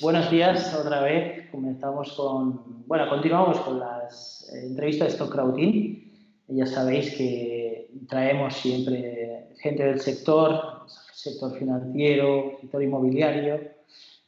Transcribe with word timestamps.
Buenos 0.00 0.30
días 0.30 0.74
otra 0.74 1.02
vez. 1.02 1.50
Comenzamos 1.50 2.12
con, 2.12 2.86
bueno, 2.86 3.08
continuamos 3.08 3.58
con 3.60 3.80
las 3.80 4.48
eh, 4.52 4.66
entrevistas 4.66 5.08
de 5.08 5.12
Stock 5.14 5.32
Crowding. 5.32 6.12
Ya 6.48 6.66
sabéis 6.66 7.16
que 7.16 7.90
traemos 8.08 8.54
siempre 8.54 9.48
gente 9.58 9.84
del 9.84 10.00
sector, 10.00 10.86
sector 11.12 11.58
financiero, 11.58 12.58
sector 12.60 12.82
inmobiliario, 12.82 13.60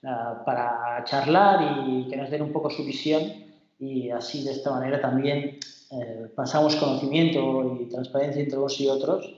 ah, 0.04 0.42
para 0.44 1.04
charlar 1.04 1.86
y 1.86 2.08
que 2.08 2.16
nos 2.16 2.30
den 2.30 2.42
un 2.42 2.52
poco 2.52 2.70
su 2.70 2.84
visión 2.84 3.22
y 3.78 4.10
así 4.10 4.44
de 4.44 4.52
esta 4.52 4.70
manera 4.70 5.00
también 5.00 5.58
eh, 5.90 6.30
pasamos 6.34 6.76
conocimiento 6.76 7.78
y 7.80 7.86
transparencia 7.86 8.42
entre 8.42 8.58
unos 8.58 8.80
y 8.80 8.88
otros. 8.88 9.34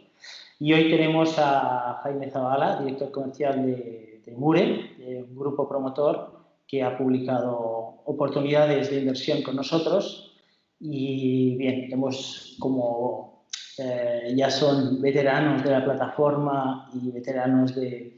Y 0.58 0.72
hoy 0.72 0.90
tenemos 0.90 1.38
a 1.38 2.00
Jaime 2.02 2.30
Zavala, 2.30 2.80
director 2.80 3.10
comercial 3.10 3.64
de, 3.64 4.20
de 4.24 4.32
Mure, 4.32 4.94
de 4.98 5.22
un 5.22 5.36
grupo 5.36 5.68
promotor 5.68 6.40
que 6.66 6.82
ha 6.82 6.96
publicado 6.96 8.02
oportunidades 8.04 8.90
de 8.90 9.00
inversión 9.00 9.42
con 9.42 9.56
nosotros. 9.56 10.32
Y 10.78 11.56
bien, 11.56 11.92
hemos 11.92 12.56
como 12.58 13.30
eh, 13.78 14.34
ya 14.36 14.50
son 14.50 15.00
veteranos 15.00 15.64
de 15.64 15.70
la 15.70 15.84
plataforma 15.84 16.90
y 16.92 17.10
veteranos 17.10 17.74
del 17.74 18.12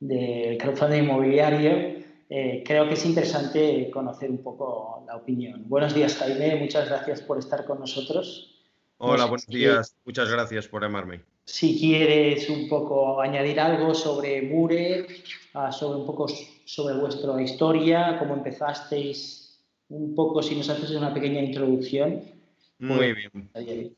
de 0.00 0.56
crowdfunding 0.60 1.02
inmobiliario, 1.02 1.97
eh, 2.30 2.62
creo 2.66 2.86
que 2.86 2.94
es 2.94 3.04
interesante 3.06 3.90
conocer 3.90 4.30
un 4.30 4.42
poco 4.42 5.04
la 5.06 5.16
opinión. 5.16 5.64
Buenos 5.66 5.94
días, 5.94 6.16
Jaime. 6.16 6.56
Muchas 6.56 6.88
gracias 6.88 7.22
por 7.22 7.38
estar 7.38 7.64
con 7.64 7.80
nosotros. 7.80 8.54
Hola, 8.98 9.24
buenos 9.24 9.46
días. 9.46 9.96
Muchas 10.04 10.30
gracias 10.30 10.68
por 10.68 10.82
llamarme. 10.82 11.22
Si 11.44 11.78
quieres 11.78 12.50
un 12.50 12.68
poco 12.68 13.20
añadir 13.22 13.58
algo 13.58 13.94
sobre 13.94 14.42
Mure, 14.42 15.06
ah, 15.54 15.72
sobre 15.72 16.00
un 16.00 16.06
poco 16.06 16.26
sobre 16.28 16.94
vuestra 16.96 17.40
historia, 17.40 18.18
cómo 18.18 18.34
empezasteis, 18.34 19.58
un 19.88 20.14
poco 20.14 20.42
si 20.42 20.56
nos 20.56 20.68
haces 20.68 20.90
una 20.90 21.14
pequeña 21.14 21.40
introducción. 21.40 22.22
Muy 22.78 23.14
pues, 23.14 23.64
bien. 23.64 23.96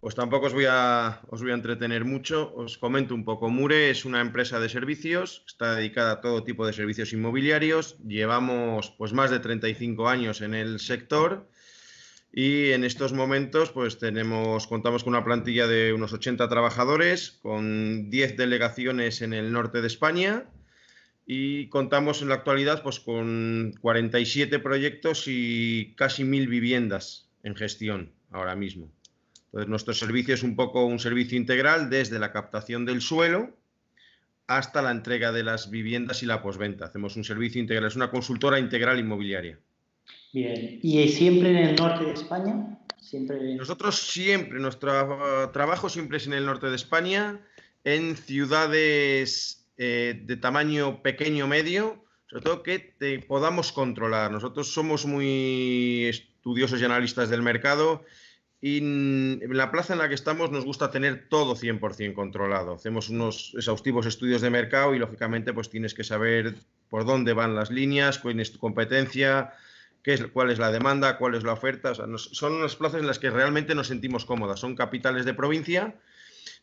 Pues 0.00 0.14
tampoco 0.14 0.46
os 0.46 0.54
voy, 0.54 0.64
a, 0.66 1.20
os 1.28 1.42
voy 1.42 1.50
a 1.50 1.54
entretener 1.54 2.06
mucho, 2.06 2.54
os 2.56 2.78
comento 2.78 3.14
un 3.14 3.26
poco. 3.26 3.50
Mure 3.50 3.90
es 3.90 4.06
una 4.06 4.22
empresa 4.22 4.58
de 4.58 4.70
servicios, 4.70 5.44
está 5.46 5.74
dedicada 5.74 6.12
a 6.12 6.20
todo 6.22 6.42
tipo 6.42 6.66
de 6.66 6.72
servicios 6.72 7.12
inmobiliarios, 7.12 7.98
llevamos 7.98 8.94
pues 8.96 9.12
más 9.12 9.30
de 9.30 9.40
35 9.40 10.08
años 10.08 10.40
en 10.40 10.54
el 10.54 10.80
sector 10.80 11.50
y 12.32 12.70
en 12.70 12.84
estos 12.84 13.12
momentos 13.12 13.72
pues 13.72 13.98
tenemos, 13.98 14.66
contamos 14.66 15.04
con 15.04 15.12
una 15.12 15.24
plantilla 15.24 15.66
de 15.66 15.92
unos 15.92 16.14
80 16.14 16.48
trabajadores, 16.48 17.38
con 17.42 18.08
10 18.08 18.38
delegaciones 18.38 19.20
en 19.20 19.34
el 19.34 19.52
norte 19.52 19.82
de 19.82 19.86
España 19.86 20.46
y 21.26 21.68
contamos 21.68 22.22
en 22.22 22.30
la 22.30 22.36
actualidad 22.36 22.82
pues 22.82 23.00
con 23.00 23.74
47 23.82 24.60
proyectos 24.60 25.24
y 25.26 25.92
casi 25.94 26.24
mil 26.24 26.48
viviendas 26.48 27.28
en 27.42 27.54
gestión 27.54 28.12
ahora 28.30 28.56
mismo. 28.56 28.90
Entonces, 29.50 29.68
nuestro 29.68 29.94
servicio 29.94 30.32
es 30.34 30.44
un 30.44 30.54
poco 30.54 30.86
un 30.86 31.00
servicio 31.00 31.36
integral 31.36 31.90
desde 31.90 32.20
la 32.20 32.32
captación 32.32 32.84
del 32.84 33.00
suelo 33.00 33.56
hasta 34.46 34.80
la 34.80 34.92
entrega 34.92 35.32
de 35.32 35.42
las 35.42 35.70
viviendas 35.70 36.22
y 36.22 36.26
la 36.26 36.40
posventa. 36.40 36.84
Hacemos 36.84 37.16
un 37.16 37.24
servicio 37.24 37.60
integral, 37.60 37.88
es 37.88 37.96
una 37.96 38.10
consultora 38.10 38.60
integral 38.60 38.98
inmobiliaria. 39.00 39.58
Bien, 40.32 40.78
¿y 40.82 41.08
siempre 41.08 41.50
en 41.50 41.56
el 41.56 41.76
norte 41.76 42.04
de 42.04 42.12
España? 42.12 42.78
Siempre... 43.00 43.56
Nosotros 43.56 43.96
siempre, 43.96 44.60
nuestro 44.60 45.50
trabajo 45.52 45.88
siempre 45.88 46.18
es 46.18 46.26
en 46.28 46.34
el 46.34 46.46
norte 46.46 46.68
de 46.68 46.76
España, 46.76 47.40
en 47.82 48.16
ciudades 48.16 49.68
eh, 49.78 50.20
de 50.24 50.36
tamaño 50.36 51.02
pequeño 51.02 51.48
medio, 51.48 52.04
sobre 52.28 52.44
todo 52.44 52.62
que 52.62 52.78
te 52.78 53.18
podamos 53.18 53.72
controlar. 53.72 54.30
Nosotros 54.30 54.72
somos 54.72 55.06
muy 55.06 56.04
estudiosos 56.04 56.80
y 56.80 56.84
analistas 56.84 57.30
del 57.30 57.42
mercado 57.42 58.04
y 58.62 58.80
la 59.46 59.70
plaza 59.70 59.94
en 59.94 60.00
la 60.00 60.08
que 60.08 60.14
estamos 60.14 60.50
nos 60.50 60.66
gusta 60.66 60.90
tener 60.90 61.28
todo 61.28 61.56
100% 61.56 62.12
controlado. 62.12 62.74
Hacemos 62.74 63.08
unos 63.08 63.54
exhaustivos 63.56 64.04
estudios 64.04 64.42
de 64.42 64.50
mercado 64.50 64.94
y 64.94 64.98
lógicamente 64.98 65.54
pues 65.54 65.70
tienes 65.70 65.94
que 65.94 66.04
saber 66.04 66.56
por 66.90 67.06
dónde 67.06 67.32
van 67.32 67.54
las 67.54 67.70
líneas, 67.70 68.18
cuál 68.18 68.38
es 68.38 68.52
tu 68.52 68.58
competencia, 68.58 69.54
qué 70.02 70.12
es, 70.12 70.26
cuál 70.26 70.50
es 70.50 70.58
la 70.58 70.70
demanda, 70.70 71.16
cuál 71.16 71.36
es 71.36 71.42
la 71.42 71.54
oferta. 71.54 71.94
son 71.94 72.52
unas 72.52 72.76
plazas 72.76 73.00
en 73.00 73.06
las 73.06 73.18
que 73.18 73.30
realmente 73.30 73.74
nos 73.74 73.86
sentimos 73.86 74.26
cómodas. 74.26 74.60
Son 74.60 74.76
capitales 74.76 75.24
de 75.24 75.32
provincia, 75.32 75.94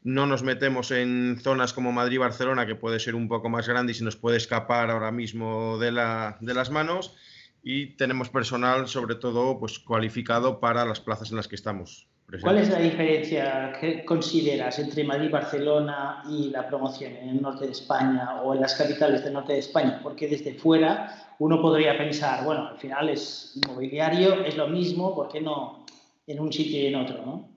no 0.04 0.28
nos 0.28 0.44
metemos 0.44 0.92
en 0.92 1.40
zonas 1.42 1.74
como 1.74 1.92
Madrid, 1.92 2.20
Barcelona, 2.20 2.68
que 2.68 2.76
puede 2.76 3.00
ser 3.00 3.16
un 3.16 3.28
poco 3.28 3.50
más 3.50 3.68
grande 3.68 3.94
y 3.94 3.96
se 3.96 4.04
nos 4.04 4.18
puede 4.18 4.38
escapar 4.38 4.92
ahora 4.92 5.12
mismo 5.12 5.80
de, 5.80 5.92
la, 5.92 6.38
de 6.42 6.54
las 6.54 6.70
manos 6.70 7.16
y 7.64 7.96
tenemos 7.96 8.30
personal, 8.30 8.88
sobre 8.88 9.16
todo, 9.16 9.60
pues 9.60 9.80
cualificado 9.80 10.60
para 10.60 10.86
las 10.86 11.00
plazas 11.00 11.32
en 11.32 11.38
las 11.38 11.48
que 11.48 11.56
estamos. 11.56 12.08
¿Cuál 12.42 12.58
es 12.58 12.70
la 12.70 12.80
diferencia 12.80 13.74
que 13.80 14.04
consideras 14.04 14.78
entre 14.80 15.06
Madrid, 15.06 15.32
Barcelona 15.32 16.24
y 16.30 16.50
la 16.50 16.68
promoción 16.68 17.16
en 17.16 17.30
el 17.30 17.42
norte 17.42 17.66
de 17.66 17.72
España 17.72 18.42
o 18.42 18.54
en 18.54 18.60
las 18.60 18.76
capitales 18.76 19.24
del 19.24 19.32
norte 19.32 19.54
de 19.54 19.60
España? 19.60 20.02
Porque 20.04 20.28
desde 20.28 20.54
fuera 20.56 21.36
uno 21.40 21.62
podría 21.62 21.98
pensar, 21.98 22.44
bueno, 22.44 22.68
al 22.68 22.78
final 22.78 23.10
es 23.10 23.54
inmobiliario, 23.56 24.44
es 24.44 24.58
lo 24.58 24.68
mismo, 24.68 25.16
¿por 25.16 25.30
qué 25.30 25.40
no 25.40 25.86
en 26.26 26.40
un 26.42 26.52
sitio 26.52 26.82
y 26.82 26.88
en 26.88 26.96
otro? 26.96 27.26
¿no? 27.26 27.50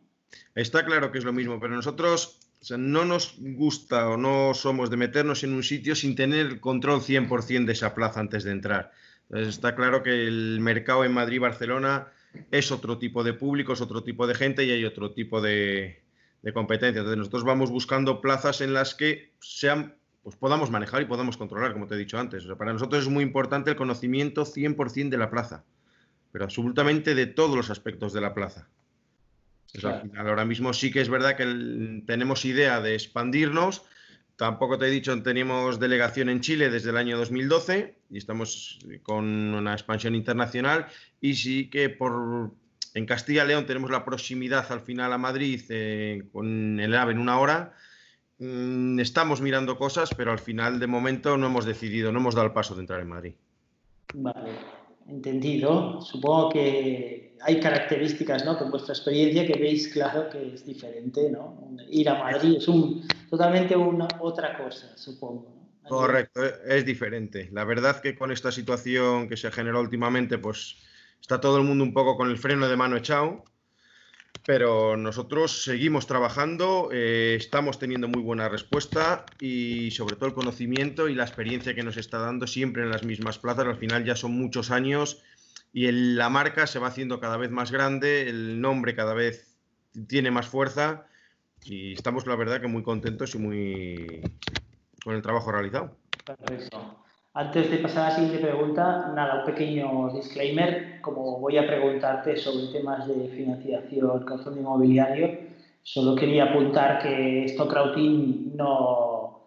Está 0.54 0.84
claro 0.84 1.10
que 1.10 1.18
es 1.18 1.24
lo 1.24 1.32
mismo, 1.32 1.58
pero 1.58 1.74
nosotros 1.74 2.38
no 2.76 3.04
nos 3.04 3.34
gusta 3.40 4.08
o 4.08 4.16
no 4.16 4.54
somos 4.54 4.88
de 4.88 4.96
meternos 4.96 5.42
en 5.42 5.52
un 5.52 5.64
sitio 5.64 5.96
sin 5.96 6.14
tener 6.14 6.46
el 6.46 6.60
control 6.60 7.00
100% 7.00 7.64
de 7.64 7.72
esa 7.72 7.92
plaza 7.92 8.20
antes 8.20 8.44
de 8.44 8.52
entrar 8.52 8.92
está 9.32 9.74
claro 9.74 10.02
que 10.02 10.26
el 10.26 10.60
mercado 10.60 11.04
en 11.04 11.12
Madrid 11.12 11.36
y 11.36 11.38
Barcelona 11.38 12.08
es 12.50 12.70
otro 12.72 12.98
tipo 12.98 13.24
de 13.24 13.32
público, 13.32 13.72
es 13.72 13.80
otro 13.80 14.02
tipo 14.02 14.26
de 14.26 14.34
gente 14.34 14.64
y 14.64 14.70
hay 14.70 14.84
otro 14.84 15.12
tipo 15.12 15.40
de, 15.40 16.02
competencia. 16.54 17.00
Entonces 17.00 17.18
nosotros 17.18 17.44
vamos 17.44 17.70
buscando 17.70 18.20
plazas 18.20 18.60
en 18.60 18.72
las 18.72 18.94
que 18.94 19.32
sean, 19.40 19.96
pues 20.22 20.36
podamos 20.36 20.70
manejar 20.70 21.02
y 21.02 21.06
podamos 21.06 21.36
controlar, 21.36 21.72
como 21.72 21.86
te 21.86 21.94
he 21.94 21.98
dicho 21.98 22.18
antes. 22.18 22.44
para 22.58 22.72
nosotros 22.72 23.04
es 23.04 23.08
muy 23.08 23.22
importante 23.22 23.70
el 23.70 23.76
conocimiento 23.76 24.44
100% 24.44 25.08
de 25.10 25.18
la 25.18 25.30
plaza, 25.30 25.64
pero 26.32 26.44
absolutamente 26.44 27.14
de 27.14 27.26
todos 27.26 27.56
los 27.56 27.70
aspectos 27.70 28.12
de 28.12 28.20
la 28.20 28.34
plaza. 28.34 28.68
ahora 30.16 30.44
mismo 30.44 30.72
sí 30.72 30.90
que 30.90 31.00
es 31.00 31.08
verdad 31.08 31.36
que 31.36 32.02
tenemos 32.06 32.44
idea 32.44 32.80
de 32.80 32.94
expandirnos, 32.94 33.84
Tampoco 34.40 34.78
te 34.78 34.86
he 34.86 34.90
dicho, 34.90 35.22
tenemos 35.22 35.78
delegación 35.78 36.30
en 36.30 36.40
Chile 36.40 36.70
desde 36.70 36.88
el 36.88 36.96
año 36.96 37.18
2012 37.18 37.94
y 38.08 38.16
estamos 38.16 38.78
con 39.02 39.26
una 39.26 39.74
expansión 39.74 40.14
internacional 40.14 40.86
y 41.20 41.34
sí 41.34 41.68
que 41.68 41.90
por 41.90 42.50
en 42.94 43.04
Castilla 43.04 43.44
y 43.44 43.48
León 43.48 43.66
tenemos 43.66 43.90
la 43.90 44.02
proximidad 44.02 44.64
al 44.72 44.80
final 44.80 45.12
a 45.12 45.18
Madrid 45.18 45.60
eh, 45.68 46.22
con 46.32 46.80
el 46.80 46.94
AVE 46.94 47.12
en 47.12 47.18
una 47.18 47.38
hora. 47.38 47.74
Mm, 48.38 48.98
estamos 49.00 49.42
mirando 49.42 49.76
cosas, 49.76 50.14
pero 50.16 50.32
al 50.32 50.38
final 50.38 50.80
de 50.80 50.86
momento 50.86 51.36
no 51.36 51.48
hemos 51.48 51.66
decidido, 51.66 52.10
no 52.10 52.20
hemos 52.20 52.34
dado 52.34 52.46
el 52.46 52.54
paso 52.54 52.74
de 52.74 52.80
entrar 52.80 53.00
en 53.00 53.08
Madrid. 53.08 53.34
Vale, 54.14 54.52
entendido. 55.06 56.00
Supongo 56.00 56.48
que 56.48 57.29
hay 57.42 57.60
características, 57.60 58.44
¿no? 58.44 58.58
Con 58.58 58.70
vuestra 58.70 58.94
experiencia 58.94 59.46
que 59.46 59.58
veis 59.58 59.88
claro 59.88 60.28
que 60.30 60.54
es 60.54 60.64
diferente, 60.64 61.30
¿no? 61.30 61.76
Ir 61.88 62.08
a 62.08 62.18
Madrid 62.18 62.56
es 62.58 62.68
un, 62.68 63.06
totalmente 63.28 63.76
una 63.76 64.08
otra 64.20 64.56
cosa, 64.56 64.96
supongo. 64.96 65.60
Correcto, 65.88 66.42
es 66.44 66.84
diferente. 66.84 67.48
La 67.52 67.64
verdad 67.64 68.00
que 68.00 68.14
con 68.14 68.30
esta 68.30 68.52
situación 68.52 69.28
que 69.28 69.36
se 69.36 69.50
generó 69.50 69.80
últimamente, 69.80 70.38
pues 70.38 70.76
está 71.20 71.40
todo 71.40 71.56
el 71.56 71.64
mundo 71.64 71.82
un 71.82 71.92
poco 71.92 72.16
con 72.16 72.30
el 72.30 72.38
freno 72.38 72.68
de 72.68 72.76
mano 72.76 72.96
echado, 72.96 73.44
pero 74.46 74.96
nosotros 74.96 75.64
seguimos 75.64 76.06
trabajando, 76.06 76.90
eh, 76.92 77.34
estamos 77.36 77.78
teniendo 77.78 78.08
muy 78.08 78.22
buena 78.22 78.48
respuesta 78.48 79.24
y 79.40 79.90
sobre 79.90 80.16
todo 80.16 80.26
el 80.26 80.34
conocimiento 80.34 81.08
y 81.08 81.14
la 81.14 81.24
experiencia 81.24 81.74
que 81.74 81.82
nos 81.82 81.96
está 81.96 82.18
dando 82.18 82.46
siempre 82.46 82.82
en 82.82 82.90
las 82.90 83.02
mismas 83.02 83.38
plazas. 83.38 83.66
Al 83.66 83.76
final 83.76 84.04
ya 84.04 84.16
son 84.16 84.32
muchos 84.32 84.70
años 84.70 85.22
y 85.72 85.90
la 85.90 86.28
marca 86.28 86.66
se 86.66 86.78
va 86.78 86.88
haciendo 86.88 87.20
cada 87.20 87.36
vez 87.36 87.50
más 87.50 87.70
grande, 87.70 88.28
el 88.28 88.60
nombre 88.60 88.94
cada 88.94 89.14
vez 89.14 89.56
tiene 90.08 90.30
más 90.30 90.46
fuerza 90.46 91.06
y 91.64 91.92
estamos, 91.94 92.26
la 92.26 92.36
verdad, 92.36 92.60
que 92.60 92.66
muy 92.66 92.82
contentos 92.82 93.34
y 93.34 93.38
muy 93.38 94.22
con 95.04 95.14
el 95.14 95.22
trabajo 95.22 95.52
realizado. 95.52 95.96
Perfecto. 96.24 96.96
Antes 97.32 97.70
de 97.70 97.78
pasar 97.78 98.06
a 98.06 98.08
la 98.08 98.14
siguiente 98.16 98.44
pregunta, 98.44 99.12
nada, 99.14 99.40
un 99.40 99.46
pequeño 99.46 100.12
disclaimer. 100.12 101.00
Como 101.00 101.38
voy 101.38 101.58
a 101.58 101.66
preguntarte 101.66 102.36
sobre 102.36 102.72
temas 102.72 103.06
de 103.06 103.28
financiación, 103.28 104.26
de 104.26 104.60
inmobiliario, 104.60 105.38
solo 105.82 106.16
quería 106.16 106.44
apuntar 106.50 107.00
que 107.00 107.44
Stock 107.44 107.72
Routing 107.72 108.56
no, 108.56 109.42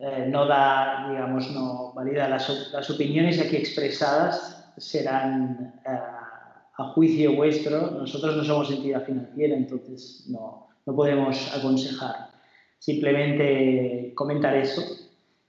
eh, 0.00 0.26
no 0.28 0.46
da, 0.46 1.06
digamos, 1.10 1.48
no 1.52 1.92
valida 1.94 2.28
las, 2.28 2.72
las 2.72 2.90
opiniones 2.90 3.40
aquí 3.40 3.56
expresadas 3.56 4.57
serán 4.78 5.80
eh, 5.84 5.90
a 6.78 6.84
juicio 6.94 7.34
vuestro, 7.34 7.90
nosotros 7.90 8.36
no 8.36 8.44
somos 8.44 8.70
entidad 8.70 9.04
financiera, 9.04 9.56
entonces 9.56 10.24
no, 10.28 10.68
no 10.86 10.94
podemos 10.94 11.52
aconsejar. 11.54 12.30
Simplemente 12.78 14.12
comentar 14.14 14.56
eso. 14.56 14.82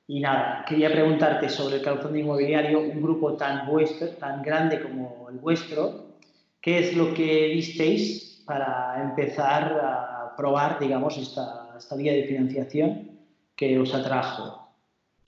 Y 0.08 0.20
nada, 0.22 0.66
quería 0.68 0.92
preguntarte 0.92 1.48
sobre 1.50 1.76
el 1.76 1.82
crowdfunding 1.84 2.24
inmobiliario, 2.24 2.80
un 2.80 3.02
grupo 3.02 3.34
tan, 3.34 3.68
vuestro, 3.68 4.10
tan 4.10 4.42
grande 4.42 4.82
como 4.82 5.30
el 5.30 5.38
vuestro, 5.38 6.16
¿qué 6.60 6.80
es 6.80 6.98
lo 6.98 7.14
que 7.14 7.50
visteis 7.50 8.44
para 8.46 9.04
empezar 9.04 9.72
a 9.84 10.36
probar, 10.36 10.80
digamos, 10.80 11.16
esta, 11.16 11.76
esta 11.78 11.96
vía 11.96 12.14
de 12.14 12.24
financiación 12.24 13.20
que 13.56 13.78
os 13.78 13.94
atrajo? 13.94 14.59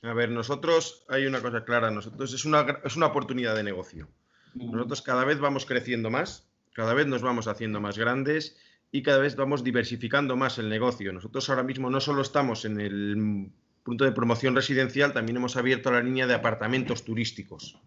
A 0.03 0.13
ver, 0.13 0.31
nosotros 0.31 1.05
hay 1.09 1.27
una 1.27 1.41
cosa 1.41 1.63
clara, 1.63 1.91
nosotros 1.91 2.33
es 2.33 2.45
una, 2.45 2.79
es 2.83 2.95
una 2.95 3.05
oportunidad 3.07 3.55
de 3.55 3.63
negocio. 3.63 4.07
Nosotros 4.55 5.01
cada 5.03 5.25
vez 5.25 5.39
vamos 5.39 5.65
creciendo 5.65 6.09
más, 6.09 6.47
cada 6.73 6.93
vez 6.95 7.05
nos 7.05 7.21
vamos 7.21 7.47
haciendo 7.47 7.79
más 7.79 7.99
grandes 7.99 8.57
y 8.91 9.03
cada 9.03 9.19
vez 9.19 9.35
vamos 9.35 9.63
diversificando 9.63 10.35
más 10.35 10.57
el 10.57 10.69
negocio. 10.69 11.13
Nosotros 11.13 11.47
ahora 11.49 11.63
mismo 11.63 11.89
no 11.91 12.01
solo 12.01 12.23
estamos 12.23 12.65
en 12.65 12.81
el 12.81 13.51
punto 13.83 14.03
de 14.03 14.11
promoción 14.11 14.55
residencial, 14.55 15.13
también 15.13 15.37
hemos 15.37 15.55
abierto 15.55 15.91
la 15.91 16.01
línea 16.01 16.25
de 16.25 16.33
apartamentos 16.33 17.05
turísticos. 17.05 17.77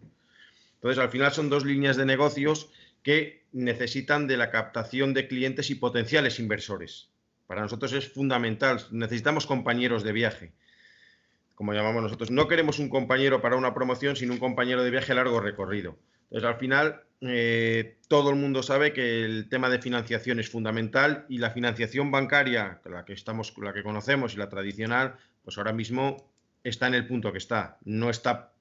Entonces, 0.75 1.03
al 1.03 1.09
final 1.09 1.33
son 1.33 1.49
dos 1.49 1.65
líneas 1.65 1.97
de 1.97 2.05
negocios 2.05 2.69
que 3.03 3.45
necesitan 3.51 4.25
de 4.25 4.37
la 4.37 4.51
captación 4.51 5.13
de 5.13 5.27
clientes 5.27 5.69
y 5.69 5.75
potenciales 5.75 6.39
inversores. 6.39 7.09
Para 7.45 7.61
nosotros 7.61 7.91
es 7.93 8.07
fundamental, 8.07 8.81
necesitamos 8.91 9.45
compañeros 9.45 10.03
de 10.03 10.11
viaje 10.13 10.53
como 11.55 11.73
llamamos 11.73 12.03
nosotros. 12.03 12.31
No 12.31 12.47
queremos 12.47 12.79
un 12.79 12.89
compañero 12.89 13.41
para 13.41 13.55
una 13.55 13.73
promoción, 13.73 14.15
sino 14.15 14.33
un 14.33 14.39
compañero 14.39 14.83
de 14.83 14.91
viaje 14.91 15.13
a 15.13 15.15
largo 15.15 15.39
recorrido. 15.39 15.97
Entonces, 16.25 16.47
al 16.49 16.59
final, 16.59 17.03
eh, 17.21 17.97
todo 18.07 18.29
el 18.29 18.35
mundo 18.35 18.61
sabe 18.61 18.93
que 18.93 19.23
el 19.23 19.47
tema 19.49 19.69
de 19.69 19.81
financiación 19.81 20.39
es 20.39 20.49
fundamental 20.49 21.25
y 21.29 21.37
la 21.37 21.51
financiación 21.51 22.11
bancaria, 22.11 22.81
la 22.85 23.05
que, 23.05 23.13
estamos, 23.13 23.53
la 23.57 23.73
que 23.73 23.83
conocemos 23.83 24.33
y 24.33 24.37
la 24.37 24.49
tradicional, 24.49 25.15
pues 25.43 25.57
ahora 25.57 25.71
mismo 25.71 26.29
está 26.63 26.87
en 26.87 26.95
el 26.95 27.07
punto 27.07 27.31
que 27.31 27.37
está. 27.37 27.77
No 27.85 28.09
está 28.09 28.51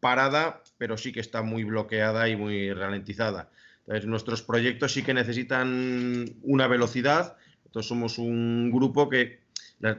parada, 0.00 0.62
pero 0.78 0.96
sí 0.96 1.12
que 1.12 1.20
está 1.20 1.42
muy 1.42 1.64
bloqueada 1.64 2.28
y 2.28 2.36
muy 2.36 2.72
ralentizada. 2.72 3.50
Entonces, 3.80 4.06
nuestros 4.06 4.42
proyectos 4.42 4.92
sí 4.92 5.02
que 5.02 5.14
necesitan 5.14 6.36
una 6.42 6.68
velocidad. 6.68 7.36
Nosotros 7.64 7.86
somos 7.86 8.18
un 8.18 8.70
grupo 8.70 9.08
que 9.08 9.40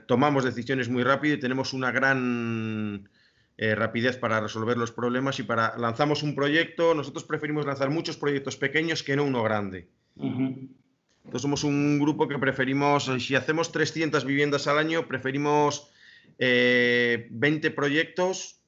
tomamos 0.06 0.44
decisiones 0.44 0.90
muy 0.90 1.04
rápido 1.04 1.36
y 1.36 1.40
tenemos 1.40 1.74
una 1.74 1.92
gran 1.92 3.10
eh, 3.58 3.76
rapidez 3.76 4.18
para 4.18 4.40
resolver 4.40 4.78
los 4.78 4.92
problemas 4.92 5.40
y 5.40 5.44
para 5.44 5.78
lanzamos 5.78 6.24
un 6.24 6.36
proyecto, 6.36 6.94
nosotros 6.94 7.24
preferimos 7.24 7.66
lanzar 7.66 7.90
muchos 7.90 8.18
proyectos 8.18 8.58
pequeños 8.58 9.04
que 9.04 9.16
no 9.16 9.24
uno 9.24 9.44
grande. 9.44 9.88
Entonces 10.18 11.42
somos 11.42 11.64
un 11.64 12.00
grupo 12.00 12.28
que 12.28 12.38
preferimos, 12.40 13.12
si 13.20 13.36
hacemos 13.36 13.72
300 13.72 14.26
viviendas 14.26 14.68
al 14.68 14.78
año, 14.78 15.08
preferimos 15.08 15.92
20 16.40 16.40
eh, 16.40 17.72
proyectos 17.72 18.60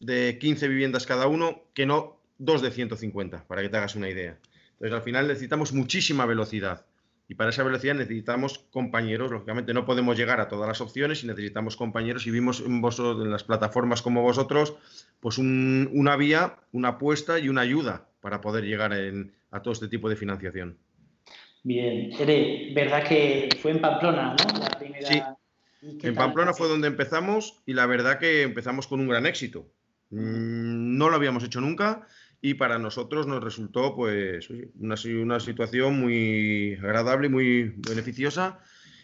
de 0.00 0.38
15 0.38 0.68
viviendas 0.68 1.06
cada 1.06 1.28
uno 1.28 1.62
que 1.72 1.86
no 1.86 2.20
dos 2.38 2.60
de 2.60 2.70
150, 2.70 3.46
para 3.46 3.62
que 3.62 3.68
te 3.68 3.76
hagas 3.76 3.94
una 3.94 4.10
idea. 4.10 4.38
Entonces 4.72 4.92
al 4.92 5.02
final 5.02 5.28
necesitamos 5.28 5.72
muchísima 5.72 6.26
velocidad. 6.26 6.84
Y 7.28 7.34
para 7.34 7.50
esa 7.50 7.62
velocidad 7.62 7.94
necesitamos 7.94 8.58
compañeros, 8.70 9.30
lógicamente 9.30 9.72
no 9.72 9.86
podemos 9.86 10.16
llegar 10.18 10.40
a 10.40 10.48
todas 10.48 10.68
las 10.68 10.80
opciones 10.80 11.22
y 11.24 11.26
necesitamos 11.26 11.76
compañeros 11.76 12.26
y 12.26 12.30
vimos 12.30 12.60
en, 12.60 12.80
vosotros, 12.80 13.24
en 13.24 13.30
las 13.30 13.44
plataformas 13.44 14.02
como 14.02 14.22
vosotros 14.22 14.74
pues 15.20 15.38
una 15.38 16.16
vía, 16.16 16.56
una 16.72 16.88
apuesta 16.88 17.38
y 17.38 17.48
una 17.48 17.60
ayuda 17.60 18.08
para 18.20 18.40
poder 18.40 18.64
llegar 18.64 18.92
a 19.50 19.62
todo 19.62 19.72
este 19.72 19.88
tipo 19.88 20.08
de 20.08 20.16
financiación. 20.16 20.76
Bien, 21.62 22.10
Ere, 22.18 22.72
verdad 22.74 23.04
que 23.06 23.48
fue 23.60 23.70
en 23.70 23.80
Pamplona, 23.80 24.34
¿no? 24.34 24.58
La 24.58 24.78
primera... 24.78 25.08
Sí, 25.08 25.22
en 26.02 26.14
Pamplona 26.14 26.52
fue 26.52 26.68
donde 26.68 26.88
empezamos 26.88 27.62
y 27.66 27.74
la 27.74 27.86
verdad 27.86 28.18
que 28.18 28.42
empezamos 28.42 28.86
con 28.86 29.00
un 29.00 29.08
gran 29.08 29.26
éxito. 29.26 29.66
Mm, 30.10 30.96
no 30.96 31.08
lo 31.08 31.16
habíamos 31.16 31.44
hecho 31.44 31.60
nunca 31.60 32.06
y 32.42 32.54
para 32.54 32.78
nosotros 32.78 33.28
nos 33.28 33.42
resultó 33.42 33.94
pues 33.94 34.50
una, 34.50 34.96
una 35.22 35.40
situación 35.40 35.98
muy 35.98 36.74
agradable 36.74 37.28
y 37.28 37.30
muy 37.30 37.74
beneficiosa 37.88 38.58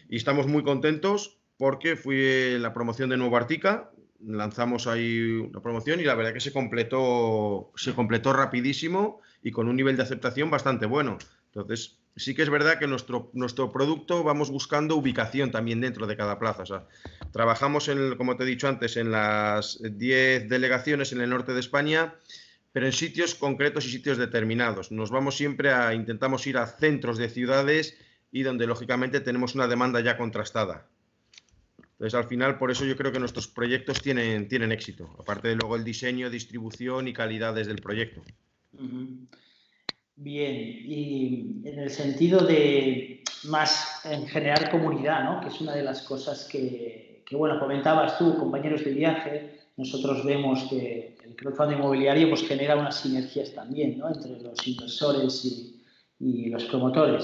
y 0.09 0.17
estamos 0.17 0.45
muy 0.45 0.61
contentos 0.61 1.39
porque 1.57 1.95
fui 1.95 2.59
la 2.59 2.73
promoción 2.73 3.09
de 3.09 3.17
Nuevo 3.17 3.37
Artica, 3.37 3.91
lanzamos 4.25 4.87
ahí 4.87 5.31
una 5.31 5.61
promoción 5.61 6.01
y 6.01 6.03
la 6.03 6.15
verdad 6.15 6.33
que 6.33 6.41
se 6.41 6.51
completó, 6.51 7.71
se 7.75 7.93
completó 7.93 8.33
rapidísimo 8.33 9.21
y 9.41 9.51
con 9.51 9.69
un 9.69 9.77
nivel 9.77 9.95
de 9.95 10.03
aceptación 10.03 10.49
bastante 10.49 10.85
bueno. 10.85 11.17
Entonces, 11.45 11.97
sí 12.17 12.35
que 12.35 12.43
es 12.43 12.49
verdad 12.49 12.77
que 12.77 12.87
nuestro, 12.87 13.29
nuestro 13.33 13.71
producto 13.71 14.23
vamos 14.23 14.51
buscando 14.51 14.95
ubicación 14.95 15.51
también 15.51 15.79
dentro 15.79 16.07
de 16.07 16.17
cada 16.17 16.39
plaza. 16.39 16.63
O 16.63 16.65
sea, 16.65 16.87
trabajamos, 17.31 17.87
en, 17.87 18.15
como 18.17 18.35
te 18.35 18.43
he 18.43 18.47
dicho 18.47 18.67
antes, 18.67 18.97
en 18.97 19.11
las 19.11 19.79
10 19.81 20.49
delegaciones 20.49 21.13
en 21.13 21.21
el 21.21 21.29
norte 21.29 21.53
de 21.53 21.59
España 21.61 22.15
pero 22.71 22.85
en 22.85 22.93
sitios 22.93 23.35
concretos 23.35 23.85
y 23.85 23.91
sitios 23.91 24.17
determinados. 24.17 24.91
Nos 24.91 25.09
vamos 25.09 25.35
siempre 25.35 25.71
a, 25.71 25.93
intentamos 25.93 26.45
ir 26.47 26.57
a 26.57 26.67
centros 26.67 27.17
de 27.17 27.29
ciudades 27.29 27.97
y 28.31 28.43
donde 28.43 28.67
lógicamente 28.67 29.19
tenemos 29.21 29.55
una 29.55 29.67
demanda 29.67 29.99
ya 30.01 30.17
contrastada. 30.17 30.87
Entonces, 31.93 32.15
al 32.15 32.25
final, 32.25 32.57
por 32.57 32.71
eso 32.71 32.85
yo 32.85 32.95
creo 32.95 33.11
que 33.11 33.19
nuestros 33.19 33.47
proyectos 33.47 34.01
tienen, 34.01 34.47
tienen 34.47 34.71
éxito, 34.71 35.09
aparte 35.19 35.49
de 35.49 35.55
luego 35.55 35.75
el 35.75 35.83
diseño, 35.83 36.29
distribución 36.29 37.07
y 37.07 37.13
calidades 37.13 37.67
del 37.67 37.81
proyecto. 37.81 38.21
Bien, 40.15 40.55
y 40.55 41.61
en 41.65 41.79
el 41.79 41.89
sentido 41.89 42.45
de 42.45 43.23
más 43.45 44.05
en 44.05 44.27
generar 44.27 44.69
comunidad, 44.69 45.23
¿no? 45.25 45.41
que 45.41 45.47
es 45.47 45.59
una 45.59 45.75
de 45.75 45.83
las 45.83 46.03
cosas 46.03 46.47
que, 46.49 47.23
que 47.25 47.35
bueno, 47.35 47.59
comentabas 47.59 48.17
tú, 48.17 48.37
compañeros 48.37 48.85
de 48.85 48.91
viaje, 48.91 49.59
nosotros 49.75 50.23
vemos 50.25 50.67
que 50.69 51.17
el 51.29 51.35
crowdfunding 51.35 51.77
inmobiliario 51.77 52.29
pues, 52.29 52.47
genera 52.47 52.75
unas 52.75 53.01
sinergias 53.01 53.53
también 53.53 53.97
¿no? 53.97 54.09
entre 54.09 54.39
los 54.41 54.67
inversores 54.67 55.45
y, 55.45 55.75
los 56.49 56.65
promotores. 56.65 57.23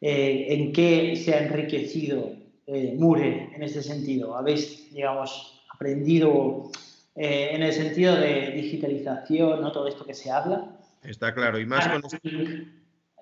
Eh, 0.00 0.46
¿En 0.50 0.72
qué 0.72 1.16
se 1.16 1.34
ha 1.34 1.46
enriquecido 1.46 2.36
eh, 2.66 2.94
Mure 2.98 3.50
en 3.54 3.62
este 3.62 3.82
sentido? 3.82 4.36
¿Habéis, 4.36 4.92
digamos, 4.92 5.64
aprendido 5.72 6.70
eh, 7.14 7.50
en 7.52 7.62
el 7.62 7.72
sentido 7.72 8.14
de 8.16 8.50
digitalización, 8.50 9.62
¿no? 9.62 9.72
todo 9.72 9.88
esto 9.88 10.04
que 10.04 10.12
se 10.12 10.30
habla? 10.30 10.78
Está 11.02 11.32
claro, 11.32 11.58
y 11.58 11.64
más 11.64 11.88
con... 11.88 12.02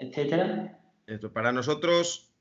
Etcétera. 0.00 0.81
Esto, 1.06 1.32
para 1.32 1.53
nosotros 1.53 2.32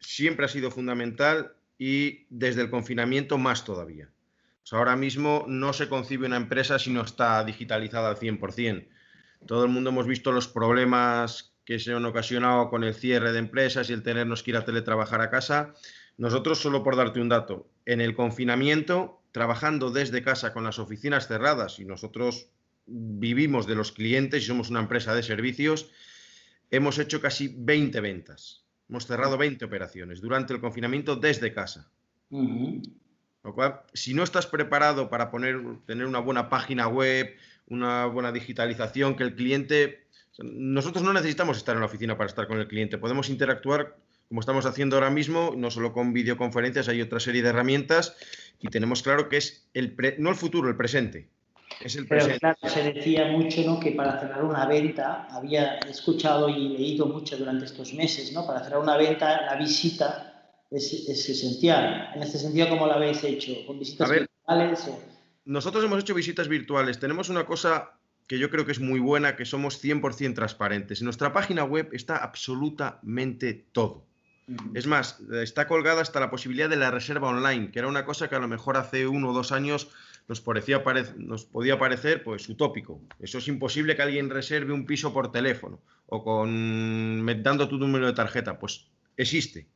siempre 0.00 0.46
ha 0.46 0.48
sido 0.48 0.70
fundamental 0.70 1.52
y 1.76 2.24
desde 2.30 2.62
el 2.62 2.70
confinamiento 2.70 3.36
más 3.36 3.64
todavía 3.64 4.08
ahora 4.70 4.96
mismo 4.96 5.44
no 5.48 5.72
se 5.72 5.88
concibe 5.88 6.26
una 6.26 6.36
empresa 6.36 6.78
si 6.78 6.90
no 6.90 7.02
está 7.02 7.44
digitalizada 7.44 8.08
al 8.08 8.16
100%. 8.16 8.86
Todo 9.46 9.64
el 9.64 9.70
mundo 9.70 9.90
hemos 9.90 10.06
visto 10.06 10.32
los 10.32 10.48
problemas 10.48 11.52
que 11.64 11.78
se 11.78 11.92
han 11.92 12.04
ocasionado 12.04 12.70
con 12.70 12.84
el 12.84 12.94
cierre 12.94 13.32
de 13.32 13.38
empresas 13.38 13.90
y 13.90 13.92
el 13.92 14.02
tenernos 14.02 14.42
que 14.42 14.52
ir 14.52 14.56
a 14.56 14.64
teletrabajar 14.64 15.20
a 15.20 15.30
casa. 15.30 15.74
Nosotros, 16.16 16.58
solo 16.58 16.82
por 16.82 16.96
darte 16.96 17.20
un 17.20 17.28
dato, 17.28 17.68
en 17.86 18.00
el 18.00 18.14
confinamiento, 18.14 19.20
trabajando 19.32 19.90
desde 19.90 20.22
casa 20.22 20.52
con 20.52 20.64
las 20.64 20.78
oficinas 20.78 21.26
cerradas 21.26 21.78
y 21.78 21.84
nosotros 21.84 22.48
vivimos 22.86 23.66
de 23.66 23.74
los 23.74 23.92
clientes 23.92 24.42
y 24.42 24.46
somos 24.46 24.70
una 24.70 24.80
empresa 24.80 25.14
de 25.14 25.22
servicios, 25.22 25.90
hemos 26.70 26.98
hecho 26.98 27.20
casi 27.20 27.54
20 27.56 28.00
ventas. 28.00 28.64
Hemos 28.88 29.06
cerrado 29.06 29.38
20 29.38 29.64
operaciones 29.64 30.20
durante 30.20 30.52
el 30.52 30.60
confinamiento 30.60 31.16
desde 31.16 31.52
casa. 31.52 31.90
Lo 33.44 33.54
cual, 33.54 33.80
si 33.92 34.14
no 34.14 34.22
estás 34.22 34.46
preparado 34.46 35.10
para 35.10 35.30
poner, 35.30 35.60
tener 35.86 36.06
una 36.06 36.20
buena 36.20 36.48
página 36.48 36.86
web, 36.86 37.34
una 37.66 38.06
buena 38.06 38.32
digitalización, 38.32 39.16
que 39.16 39.24
el 39.24 39.34
cliente... 39.34 40.06
Nosotros 40.38 41.04
no 41.04 41.12
necesitamos 41.12 41.58
estar 41.58 41.74
en 41.74 41.80
la 41.80 41.86
oficina 41.86 42.16
para 42.16 42.28
estar 42.28 42.46
con 42.46 42.58
el 42.58 42.66
cliente, 42.66 42.96
podemos 42.96 43.28
interactuar 43.28 43.96
como 44.32 44.40
estamos 44.40 44.64
haciendo 44.64 44.96
ahora 44.96 45.10
mismo, 45.10 45.52
no 45.54 45.70
solo 45.70 45.92
con 45.92 46.14
videoconferencias, 46.14 46.88
hay 46.88 47.02
otra 47.02 47.20
serie 47.20 47.42
de 47.42 47.50
herramientas 47.50 48.16
y 48.60 48.68
tenemos 48.68 49.02
claro 49.02 49.28
que 49.28 49.36
es 49.36 49.68
el 49.74 49.94
no 50.16 50.30
el 50.30 50.36
futuro, 50.36 50.70
el 50.70 50.76
presente. 50.76 51.28
Es 51.82 51.96
el 51.96 52.06
Pero 52.06 52.26
claro, 52.38 52.56
se 52.66 52.94
decía 52.94 53.26
mucho 53.26 53.60
¿no? 53.66 53.78
que 53.78 53.92
para 53.92 54.18
cerrar 54.18 54.42
una 54.42 54.64
venta, 54.64 55.26
había 55.30 55.74
escuchado 55.80 56.48
y 56.48 56.70
leído 56.70 57.04
mucho 57.04 57.36
durante 57.36 57.66
estos 57.66 57.92
meses, 57.92 58.32
¿no? 58.32 58.46
para 58.46 58.64
cerrar 58.64 58.80
una 58.80 58.96
venta, 58.96 59.42
la 59.42 59.56
visita 59.56 60.31
es, 60.74 61.28
esencial. 61.28 62.10
En 62.14 62.22
este 62.22 62.38
sentido, 62.38 62.68
¿cómo 62.68 62.86
lo 62.86 62.94
habéis 62.94 63.22
hecho? 63.24 63.52
¿Con 63.66 63.78
visitas 63.78 64.10
virtuales? 64.10 64.88
Nosotros 65.44 65.84
hemos 65.84 66.00
hecho 66.00 66.14
visitas 66.14 66.48
virtuales. 66.48 66.98
Tenemos 66.98 67.28
una 67.28 67.46
cosa 67.46 67.98
que 68.26 68.38
yo 68.38 68.50
creo 68.50 68.64
que 68.64 68.72
es 68.72 68.80
muy 68.80 69.00
buena, 69.00 69.36
que 69.36 69.44
somos 69.44 69.82
100% 69.82 70.34
transparentes. 70.34 71.00
En 71.00 71.06
nuestra 71.06 71.32
página 71.32 71.64
web 71.64 71.88
está 71.92 72.16
absolutamente 72.16 73.66
todo. 73.72 74.06
Es 74.74 74.86
más, 74.86 75.20
está 75.42 75.66
colgada 75.66 76.02
hasta 76.02 76.20
la 76.20 76.30
posibilidad 76.30 76.68
de 76.68 76.76
la 76.76 76.90
reserva 76.90 77.28
online, 77.28 77.70
que 77.70 77.78
era 77.78 77.88
una 77.88 78.04
cosa 78.04 78.28
que 78.28 78.34
a 78.34 78.40
lo 78.40 78.48
mejor 78.48 78.76
hace 78.76 79.06
uno 79.06 79.30
o 79.30 79.32
dos 79.32 79.52
años 79.52 79.88
nos, 80.28 80.40
parecía, 80.40 80.82
nos 81.16 81.44
podía 81.44 81.78
parecer 81.78 82.22
pues, 82.22 82.48
utópico. 82.48 83.00
Eso 83.20 83.38
es 83.38 83.48
imposible 83.48 83.96
que 83.96 84.02
alguien 84.02 84.30
reserve 84.30 84.72
un 84.72 84.84
piso 84.84 85.12
por 85.12 85.30
teléfono 85.30 85.80
o 86.06 86.22
con 86.24 87.24
dando 87.42 87.68
tu 87.68 87.78
número 87.78 88.06
de 88.06 88.12
tarjeta, 88.12 88.58
pues 88.58 88.88
existe. 89.16 89.68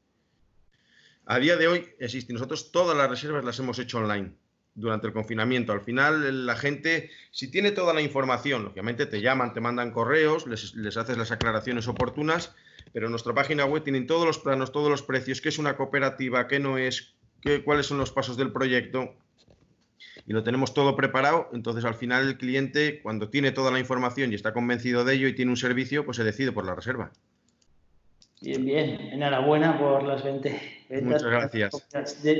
A 1.29 1.41
día 1.41 1.57
de 1.57 1.67
hoy 1.67 1.89
existe. 1.99 2.33
Nosotros 2.33 2.71
todas 2.71 2.97
las 2.97 3.11
reservas 3.11 3.45
las 3.45 3.59
hemos 3.59 3.81
hecho 3.81 3.99
online 3.99 4.33
durante 4.77 5.09
el 5.09 5.13
confinamiento. 5.13 5.73
Al 5.73 5.81
final, 5.81 6.47
la 6.47 6.55
gente, 6.55 7.11
si 7.33 7.51
tiene 7.51 7.73
toda 7.73 7.93
la 7.93 8.01
información, 8.01 8.63
lógicamente 8.63 9.07
te 9.07 9.21
llaman, 9.21 9.53
te 9.53 9.61
mandan 9.61 9.91
correos, 9.91 10.47
les, 10.47 10.97
haces 10.97 11.19
las 11.19 11.33
aclaraciones 11.33 11.89
oportunas, 11.89 12.55
pero 12.93 13.07
en 13.07 13.11
nuestra 13.11 13.35
página 13.35 13.65
web 13.65 13.83
tienen 13.83 14.07
todos 14.07 14.25
los 14.25 14.39
planos, 14.39 14.71
todos 14.71 14.89
los 14.89 15.03
precios, 15.03 15.41
qué 15.41 15.49
es 15.49 15.59
una 15.59 15.77
cooperativa, 15.77 16.47
qué 16.47 16.61
no 16.61 16.79
es, 16.79 17.17
qué, 17.41 17.65
cuáles 17.65 17.87
son 17.87 17.99
los 17.99 18.13
pasos 18.13 18.37
del 18.37 18.53
proyecto. 18.53 19.15
Y 20.29 20.33
lo 20.33 20.45
tenemos 20.45 20.75
todo 20.75 20.95
preparado, 20.95 21.49
entonces 21.53 21.85
al 21.85 21.95
final 21.95 22.29
el 22.29 22.39
cliente, 22.39 23.01
cuando 23.03 23.31
tiene 23.31 23.51
toda 23.51 23.73
la 23.73 23.81
información 23.81 24.31
y 24.31 24.37
está 24.37 24.53
convencido 24.53 25.05
de 25.05 25.15
ello 25.15 25.27
y 25.27 25.35
tiene 25.35 25.51
un 25.51 25.57
servicio, 25.57 26.05
pues 26.05 26.19
se 26.19 26.25
decide 26.25 26.53
por 26.53 26.65
la 26.65 26.77
reserva. 26.77 27.11
Bien, 28.41 28.65
bien. 28.65 29.01
Enhorabuena 29.13 29.79
por 29.79 30.05
las 30.05 30.23
20 30.23 30.49
ventas. 30.51 30.76
Muchas 30.89 31.25
gracias. 31.25 31.87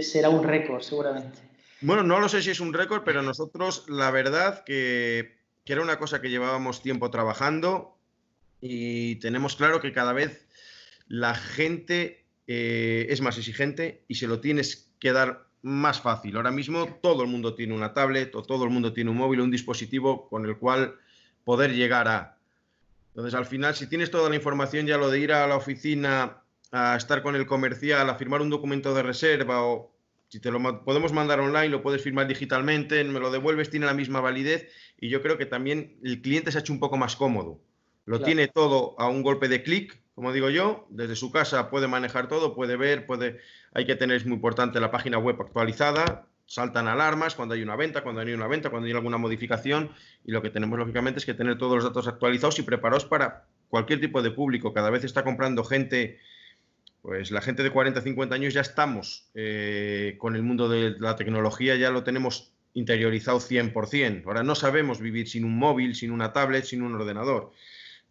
Será 0.03 0.29
un 0.29 0.45
récord, 0.45 0.83
seguramente. 0.83 1.39
Bueno, 1.81 2.03
no 2.03 2.21
lo 2.21 2.29
sé 2.29 2.43
si 2.43 2.51
es 2.51 2.61
un 2.61 2.73
récord, 2.73 3.03
pero 3.05 3.23
nosotros 3.23 3.85
la 3.89 4.11
verdad 4.11 4.65
que, 4.65 5.37
era 5.65 5.83
una 5.83 5.99
cosa 5.99 6.21
que 6.21 6.31
llevábamos 6.31 6.83
tiempo 6.83 7.11
trabajando 7.11 7.99
y 8.61 9.17
tenemos 9.17 9.57
claro 9.57 9.81
que 9.81 9.93
cada 9.93 10.13
vez 10.13 10.47
la 11.09 11.35
gente 11.35 12.25
eh, 12.47 13.07
es 13.11 13.21
más 13.21 13.37
exigente 13.37 14.05
y 14.09 14.15
se 14.15 14.27
lo 14.27 14.41
tienes 14.41 14.91
que 14.99 15.13
dar 15.13 15.47
más 15.63 16.01
fácil. 16.01 16.37
Ahora 16.37 16.51
mismo 16.51 16.87
todo 17.03 17.25
el 17.25 17.29
mundo 17.29 17.55
tiene 17.55 17.75
una 17.75 17.93
tablet 17.93 18.35
o 18.37 18.43
todo 18.43 18.65
el 18.65 18.71
mundo 18.71 18.93
tiene 18.93 19.11
un 19.11 19.17
móvil 19.17 19.41
o 19.41 19.45
un 19.45 19.51
dispositivo 19.51 20.29
con 20.29 20.47
el 20.47 20.57
cual 20.57 20.95
poder 21.45 21.75
llegar 21.75 22.09
a. 22.09 22.39
Entonces, 23.09 23.35
al 23.35 23.47
final, 23.47 23.75
si 23.75 23.87
tienes 23.87 24.11
toda 24.11 24.29
la 24.29 24.37
información, 24.37 24.87
ya 24.87 24.99
lo 24.99 25.11
de 25.11 25.19
ir 25.19 25.33
a 25.33 25.47
la 25.47 25.57
oficina 25.57 26.43
a 26.73 26.97
estar 26.97 27.23
con 27.23 27.37
el 27.37 27.47
comercial, 27.47 28.09
a 28.09 28.17
firmar 28.17 28.41
un 28.41 28.51
documento 28.51 28.95
de 28.95 29.03
reserva 29.03 29.63
o 29.63 29.93
si 30.29 30.41
te 30.41 30.51
lo 30.51 30.85
podemos 30.85 31.13
mandar 31.13 31.41
online, 31.41 31.69
lo 31.69 31.83
puedes 31.83 32.03
firmar 32.03 32.27
digitalmente, 32.27 33.03
me 33.05 33.21
lo 33.21 33.31
devuelves, 33.31 33.71
tiene 33.71 33.87
la 33.87 33.95
misma 33.95 34.21
validez 34.21 34.69
y 34.99 35.09
yo 35.09 35.23
creo 35.23 35.39
que 35.39 35.47
también 35.47 35.99
el 36.03 36.21
cliente 36.21 36.51
se 36.51 36.59
ha 36.59 36.61
hecho 36.61 36.73
un 36.73 36.81
poco 36.81 36.97
más 36.97 37.17
cómodo. 37.17 37.61
Lo 38.05 38.21
tiene 38.21 38.49
todo 38.49 38.95
a 38.99 39.09
un 39.09 39.23
golpe 39.23 39.49
de 39.49 39.63
clic, 39.63 40.01
como 40.15 40.33
digo 40.33 40.49
yo, 40.49 40.87
desde 40.91 41.17
su 41.17 41.31
casa 41.31 41.71
puede 41.71 41.89
manejar 41.89 42.29
todo, 42.29 42.55
puede 42.55 42.77
ver, 42.77 43.07
puede 43.07 43.41
hay 43.73 43.85
que 43.85 43.97
tener, 43.97 44.17
es 44.17 44.27
muy 44.27 44.35
importante, 44.35 44.81
la 44.81 44.91
página 44.91 45.19
web 45.19 45.41
actualizada, 45.41 46.27
saltan 46.47 46.89
alarmas 46.89 47.35
cuando 47.35 47.55
hay 47.55 47.63
una 47.63 47.77
venta, 47.77 48.03
cuando 48.03 48.21
hay 48.21 48.33
una 48.33 48.47
venta, 48.47 48.71
cuando 48.71 48.87
hay 48.87 48.93
alguna 48.93 49.19
modificación 49.19 49.91
y 50.25 50.33
lo 50.33 50.43
que 50.43 50.51
tenemos 50.51 50.79
lógicamente 50.79 51.19
es 51.19 51.27
que 51.27 51.35
tener 51.35 51.59
todos 51.59 51.77
los 51.77 51.85
datos 51.85 52.07
actualizados 52.09 52.59
y 52.59 52.63
preparados 52.63 53.05
para 53.05 53.47
cualquier 53.69 54.01
tipo 54.01 54.23
de 54.23 54.31
público. 54.31 54.73
Cada 54.73 54.91
vez 54.91 55.05
está 55.05 55.25
comprando 55.25 55.65
gente 55.65 56.19
pues 57.03 57.31
la 57.31 57.41
gente 57.41 57.63
de 57.63 57.71
40, 57.71 58.01
50 58.01 58.35
años 58.35 58.55
ya 58.55 58.61
estamos 58.61 59.29
eh, 59.35 60.17
con 60.19 60.35
el 60.35 60.43
mundo 60.43 60.69
de 60.69 60.97
la 60.99 61.17
tecnología, 61.17 61.77
ya 61.77 61.91
lo 61.91 62.03
tenemos 62.03 62.53
interiorizado 62.75 63.39
100%. 63.39 64.27
Ahora 64.27 64.43
no 64.43 64.55
sabemos 64.55 65.01
vivir 65.01 65.29
sin 65.29 65.45
un 65.45 65.57
móvil, 65.57 65.95
sin 65.95 66.11
una 66.11 66.33
tablet, 66.33 66.65
sin 66.65 66.83
un 66.83 66.95
ordenador. 66.95 67.53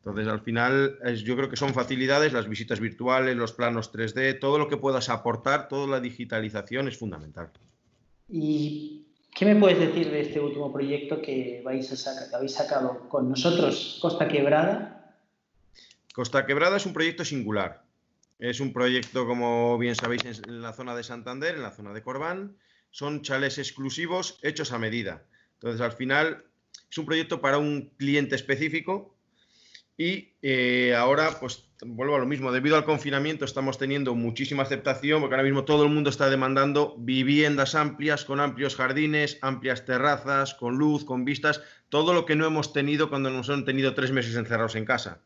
Entonces, 0.05 0.27
al 0.27 0.41
final, 0.41 0.99
yo 1.23 1.35
creo 1.35 1.49
que 1.49 1.55
son 1.55 1.73
facilidades, 1.73 2.31
las 2.31 2.47
visitas 2.47 2.79
virtuales, 2.79 3.35
los 3.35 3.53
planos 3.53 3.91
3D, 3.91 4.39
todo 4.39 4.59
lo 4.59 4.67
que 4.67 4.77
puedas 4.77 5.09
aportar, 5.09 5.67
toda 5.67 5.87
la 5.87 5.99
digitalización 5.99 6.87
es 6.87 6.97
fundamental. 6.97 7.49
¿Y 8.29 9.07
qué 9.33 9.45
me 9.45 9.55
puedes 9.55 9.79
decir 9.79 10.11
de 10.11 10.21
este 10.21 10.39
último 10.39 10.71
proyecto 10.71 11.21
que, 11.21 11.61
vais 11.65 11.91
a 11.91 11.95
sacar, 11.95 12.29
que 12.29 12.35
habéis 12.35 12.53
sacado 12.53 13.09
con 13.09 13.29
nosotros, 13.29 13.97
Costa 14.01 14.27
Quebrada? 14.27 15.15
Costa 16.13 16.45
Quebrada 16.45 16.77
es 16.77 16.85
un 16.85 16.93
proyecto 16.93 17.25
singular. 17.25 17.84
Es 18.39 18.59
un 18.59 18.73
proyecto, 18.73 19.25
como 19.25 19.77
bien 19.77 19.95
sabéis, 19.95 20.23
en 20.25 20.61
la 20.61 20.73
zona 20.73 20.95
de 20.95 21.03
Santander, 21.03 21.55
en 21.55 21.61
la 21.61 21.71
zona 21.71 21.93
de 21.93 22.03
Corbán. 22.03 22.57
Son 22.91 23.21
chales 23.21 23.57
exclusivos 23.57 24.39
hechos 24.41 24.71
a 24.71 24.79
medida. 24.79 25.25
Entonces, 25.53 25.81
al 25.81 25.93
final, 25.93 26.45
es 26.89 26.97
un 26.97 27.05
proyecto 27.05 27.41
para 27.41 27.57
un 27.57 27.93
cliente 27.97 28.35
específico 28.35 29.15
y 29.97 30.33
eh, 30.41 30.93
ahora, 30.95 31.39
pues 31.39 31.69
vuelvo 31.81 32.15
a 32.15 32.19
lo 32.19 32.25
mismo, 32.25 32.51
debido 32.51 32.75
al 32.75 32.83
confinamiento 32.83 33.45
estamos 33.45 33.77
teniendo 33.77 34.13
muchísima 34.13 34.63
aceptación 34.63 35.21
porque 35.21 35.35
ahora 35.35 35.43
mismo 35.43 35.63
todo 35.63 35.83
el 35.83 35.89
mundo 35.89 36.09
está 36.09 36.29
demandando 36.29 36.95
viviendas 36.97 37.75
amplias, 37.75 38.25
con 38.25 38.41
amplios 38.41 38.75
jardines, 38.75 39.37
amplias 39.41 39.85
terrazas, 39.85 40.53
con 40.53 40.77
luz, 40.77 41.05
con 41.05 41.23
vistas, 41.23 41.61
todo 41.89 42.13
lo 42.13 42.25
que 42.25 42.35
no 42.35 42.45
hemos 42.45 42.73
tenido 42.73 43.09
cuando 43.09 43.29
nos 43.29 43.49
han 43.49 43.63
tenido 43.63 43.93
tres 43.93 44.11
meses 44.11 44.35
encerrados 44.35 44.75
en 44.75 44.85
casa. 44.85 45.21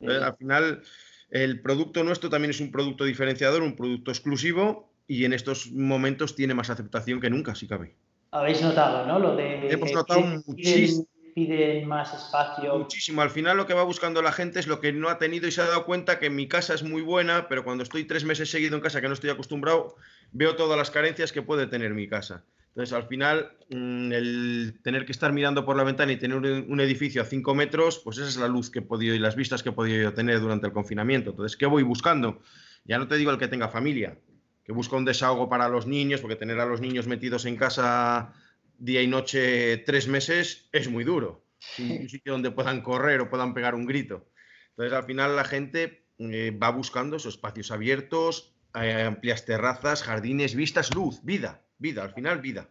al 0.00 0.36
final 0.36 0.82
el 1.30 1.60
producto 1.60 2.04
nuestro 2.04 2.30
también 2.30 2.50
es 2.50 2.60
un 2.60 2.70
producto 2.70 3.04
diferenciador, 3.04 3.62
un 3.62 3.76
producto 3.76 4.10
exclusivo 4.10 4.90
y 5.06 5.24
en 5.24 5.32
estos 5.32 5.70
momentos 5.72 6.34
tiene 6.34 6.54
más 6.54 6.70
aceptación 6.70 7.20
que 7.20 7.30
nunca, 7.30 7.54
si 7.54 7.66
cabe. 7.66 7.94
Habéis 8.30 8.60
notado, 8.60 9.06
¿no? 9.06 9.18
Lo 9.18 9.36
de 9.36 9.70
Hemos 9.70 9.92
notado 9.92 10.20
muchísimo. 10.46 11.06
Piden, 11.34 11.86
más 11.86 12.12
espacio. 12.12 12.76
Muchísimo. 12.78 13.22
Al 13.22 13.30
final 13.30 13.56
lo 13.56 13.66
que 13.66 13.72
va 13.72 13.84
buscando 13.84 14.22
la 14.22 14.32
gente 14.32 14.58
es 14.58 14.66
lo 14.66 14.80
que 14.80 14.92
no 14.92 15.08
ha 15.08 15.18
tenido 15.18 15.46
y 15.46 15.52
se 15.52 15.60
ha 15.60 15.66
dado 15.66 15.84
cuenta 15.84 16.18
que 16.18 16.30
mi 16.30 16.48
casa 16.48 16.74
es 16.74 16.82
muy 16.82 17.00
buena, 17.00 17.48
pero 17.48 17.62
cuando 17.62 17.84
estoy 17.84 18.04
tres 18.04 18.24
meses 18.24 18.50
seguido 18.50 18.74
en 18.74 18.82
casa 18.82 19.00
que 19.00 19.06
no 19.06 19.14
estoy 19.14 19.30
acostumbrado, 19.30 19.94
veo 20.32 20.56
todas 20.56 20.76
las 20.76 20.90
carencias 20.90 21.30
que 21.30 21.42
puede 21.42 21.66
tener 21.66 21.94
mi 21.94 22.08
casa. 22.08 22.44
Entonces, 22.78 22.94
al 22.94 23.08
final, 23.08 23.50
mm, 23.70 24.12
el 24.12 24.80
tener 24.84 25.04
que 25.04 25.10
estar 25.10 25.32
mirando 25.32 25.64
por 25.64 25.76
la 25.76 25.82
ventana 25.82 26.12
y 26.12 26.16
tener 26.16 26.36
un 26.36 26.80
edificio 26.80 27.20
a 27.20 27.24
5 27.24 27.52
metros, 27.52 27.98
pues 28.04 28.18
esa 28.18 28.28
es 28.28 28.36
la 28.36 28.46
luz 28.46 28.70
que 28.70 28.78
he 28.78 28.82
podido 28.82 29.16
y 29.16 29.18
las 29.18 29.34
vistas 29.34 29.64
que 29.64 29.70
he 29.70 29.72
podido 29.72 30.14
tener 30.14 30.38
durante 30.38 30.68
el 30.68 30.72
confinamiento. 30.72 31.30
Entonces, 31.30 31.56
¿qué 31.56 31.66
voy 31.66 31.82
buscando? 31.82 32.40
Ya 32.84 32.98
no 32.98 33.08
te 33.08 33.16
digo 33.16 33.32
el 33.32 33.38
que 33.38 33.48
tenga 33.48 33.66
familia, 33.66 34.16
que 34.62 34.70
busca 34.70 34.94
un 34.94 35.04
desahogo 35.04 35.48
para 35.48 35.68
los 35.68 35.88
niños, 35.88 36.20
porque 36.20 36.36
tener 36.36 36.60
a 36.60 36.66
los 36.66 36.80
niños 36.80 37.08
metidos 37.08 37.46
en 37.46 37.56
casa 37.56 38.32
día 38.78 39.02
y 39.02 39.08
noche 39.08 39.78
tres 39.78 40.06
meses 40.06 40.68
es 40.70 40.88
muy 40.88 41.02
duro. 41.02 41.44
Un 41.80 42.08
sitio 42.08 42.30
donde 42.30 42.52
puedan 42.52 42.82
correr 42.82 43.20
o 43.22 43.28
puedan 43.28 43.54
pegar 43.54 43.74
un 43.74 43.86
grito. 43.86 44.30
Entonces, 44.70 44.92
al 44.92 45.02
final, 45.02 45.34
la 45.34 45.42
gente 45.42 46.06
eh, 46.20 46.56
va 46.56 46.70
buscando 46.70 47.16
esos 47.16 47.34
espacios 47.34 47.72
abiertos, 47.72 48.54
eh, 48.80 49.02
amplias 49.02 49.44
terrazas, 49.46 50.04
jardines, 50.04 50.54
vistas, 50.54 50.94
luz, 50.94 51.24
vida 51.24 51.64
vida, 51.78 52.02
al 52.02 52.12
final 52.12 52.40
vida. 52.40 52.68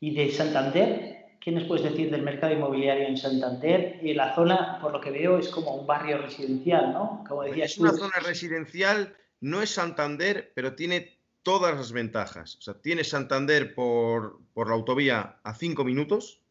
¿Y 0.00 0.14
de 0.14 0.30
Santander? 0.30 1.18
¿Qué 1.40 1.52
nos 1.52 1.64
puedes 1.64 1.84
decir 1.84 2.10
del 2.10 2.22
mercado 2.22 2.52
inmobiliario 2.52 3.06
en 3.06 3.16
Santander? 3.16 4.00
Y 4.02 4.14
la 4.14 4.34
zona, 4.34 4.78
por 4.80 4.92
lo 4.92 5.00
que 5.00 5.10
veo, 5.10 5.38
es 5.38 5.48
como 5.48 5.74
un 5.74 5.86
barrio 5.86 6.18
residencial, 6.18 6.92
¿no? 6.92 7.24
Como 7.26 7.44
decías 7.44 7.72
es 7.72 7.78
una 7.78 7.92
zona 7.92 8.18
residencial, 8.24 9.16
no 9.40 9.62
es 9.62 9.70
Santander, 9.70 10.52
pero 10.54 10.74
tiene 10.74 11.18
todas 11.42 11.74
las 11.76 11.92
ventajas. 11.92 12.56
O 12.56 12.60
sea, 12.60 12.74
tienes 12.74 13.08
Santander 13.08 13.74
por, 13.74 14.40
por 14.52 14.68
la 14.68 14.74
autovía 14.74 15.38
a 15.42 15.54
cinco 15.54 15.84
minutos, 15.84 16.42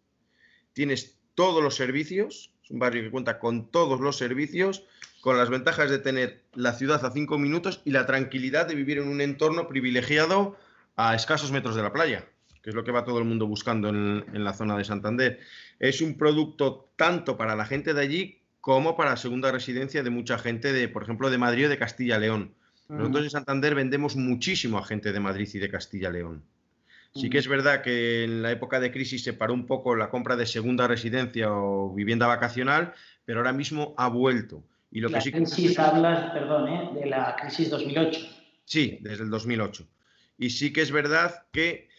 tienes 0.74 1.20
todos 1.36 1.62
los 1.62 1.76
servicios, 1.76 2.52
es 2.64 2.72
un 2.72 2.80
barrio 2.80 3.04
que 3.04 3.12
cuenta 3.12 3.40
con 3.40 3.70
todos 3.70 4.00
los 4.00 4.18
servicios, 4.18 4.86
con 5.22 5.38
las 5.38 5.50
ventajas 5.50 5.90
de 5.90 6.00
tener 6.00 6.44
la 6.54 6.74
ciudad 6.74 7.06
a 7.06 7.12
cinco 7.12 7.38
minutos 7.38 7.82
y 7.86 7.92
la 7.92 8.06
tranquilidad 8.06 8.66
de 8.68 8.76
vivir 8.76 8.98
en 8.98 9.08
un 9.08 9.22
entorno 9.22 9.68
privilegiado 9.68 10.58
a 10.98 11.16
escasos 11.16 11.52
metros 11.52 11.76
de 11.76 11.84
la 11.84 11.94
playa, 11.94 12.26
que 12.62 12.72
es 12.72 12.76
lo 12.76 12.84
que 12.84 12.92
va 12.92 13.06
todo 13.06 13.20
el 13.20 13.26
mundo 13.26 13.48
buscando 13.48 13.90
en, 13.90 14.44
la 14.44 14.54
zona 14.54 14.76
de 14.78 14.84
Santander. 14.84 15.40
Es 15.80 16.02
un 16.02 16.18
producto 16.18 16.90
tanto 16.96 17.38
para 17.38 17.56
la 17.56 17.66
gente 17.66 17.94
de 17.94 18.02
allí 18.02 18.42
como 18.60 18.98
para 18.98 19.16
segunda 19.16 19.52
residencia 19.52 20.04
de 20.04 20.10
mucha 20.10 20.38
gente, 20.38 20.74
de, 20.74 20.90
por 20.90 21.04
ejemplo, 21.04 21.30
de 21.30 21.38
Madrid 21.38 21.68
o 21.68 21.70
de 21.70 21.78
Castilla-León. 21.78 22.54
Nosotros 22.90 23.24
en 23.24 23.30
Santander 23.30 23.76
vendemos 23.76 24.16
muchísimo 24.16 24.78
a 24.78 24.86
gente 24.86 25.12
de 25.12 25.20
Madrid 25.20 25.48
y 25.54 25.60
de 25.60 25.70
Castilla-León. 25.70 26.44
Sí 27.14 27.30
que 27.30 27.40
es 27.40 27.48
verdad 27.48 27.82
que 27.82 28.24
en 28.24 28.42
la 28.44 28.52
época 28.52 28.80
de 28.80 28.92
crisis 28.92 29.24
se 29.24 29.34
paró 29.34 29.54
un 29.54 29.66
poco 29.66 29.96
la 29.96 30.10
compra 30.10 30.36
de 30.36 30.46
segunda 30.46 30.88
residencia 30.88 31.52
o 31.52 31.94
vivienda 31.94 32.28
vacacional, 32.28 32.94
pero 33.26 33.40
ahora 33.40 33.54
mismo 33.54 33.96
ha 33.98 34.08
vuelto. 34.08 34.64
Y 34.92 35.00
lo 35.00 35.10
la 35.10 35.18
que 35.18 35.24
sí 35.24 35.32
crisis 35.32 35.80
hablas, 35.80 36.32
perdón, 36.32 36.68
¿eh? 36.68 36.90
de 36.94 37.06
la 37.08 37.36
crisis 37.36 37.70
2008. 37.70 38.20
Sí, 38.66 39.00
desde 39.02 39.24
el 39.24 39.30
2008. 39.30 39.88
Y 40.38 40.52
sí 40.52 40.72
que 40.72 40.82
es 40.82 40.92
verdad 40.92 41.46
que, 41.52 41.90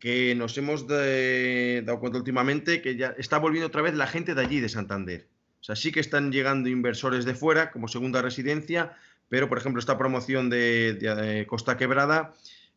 que 0.00 0.34
nos 0.34 0.56
hemos 0.58 0.86
dado 0.86 2.00
cuenta 2.00 2.18
últimamente 2.18 2.82
que 2.82 2.96
ya 2.96 3.14
está 3.18 3.38
volviendo 3.38 3.68
otra 3.68 3.82
vez 3.82 3.94
la 3.94 4.06
gente 4.06 4.34
de 4.34 4.42
allí, 4.42 4.60
de 4.60 4.68
Santander. 4.68 5.28
O 5.60 5.64
sea, 5.66 5.76
sí 5.76 5.90
que 5.90 6.00
están 6.00 6.30
llegando 6.30 6.68
inversores 6.68 7.24
de 7.24 7.34
fuera 7.34 7.70
como 7.72 7.88
segunda 7.88 8.22
residencia, 8.22 8.92
pero 9.28 9.48
por 9.48 9.58
ejemplo 9.58 9.80
esta 9.80 9.98
promoción 9.98 10.48
de, 10.48 11.44
Costa 11.48 11.76
Quebrada 11.76 12.34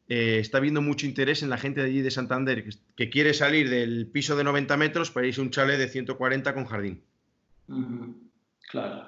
eh, 0.07 0.39
está 0.39 0.59
viendo 0.59 0.81
mucho 0.81 1.05
interés 1.05 1.43
en 1.43 1.49
la 1.49 1.57
gente 1.57 1.81
de 1.81 1.87
allí 1.87 2.01
de 2.01 2.09
Santander, 2.09 2.65
que, 2.95 3.09
quiere 3.09 3.33
salir 3.33 3.69
del 3.69 4.07
piso 4.07 4.35
de 4.35 4.43
90 4.43 4.75
metros 4.77 5.11
para 5.11 5.27
irse 5.27 5.39
a 5.39 5.43
un 5.43 5.51
chalet 5.51 5.77
de 5.77 5.87
140 5.87 6.53
con 6.53 6.65
jardín. 6.65 7.03
Claro. 8.71 9.03